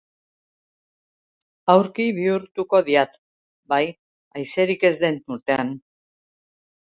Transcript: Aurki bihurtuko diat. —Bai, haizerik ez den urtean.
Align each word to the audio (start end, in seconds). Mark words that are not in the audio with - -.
Aurki 1.73 2.07
bihurtuko 2.19 2.79
diat. 2.87 3.13
—Bai, 3.73 3.81
haizerik 4.39 4.87
ez 4.89 4.93
den 5.05 5.19
urtean. 5.35 5.77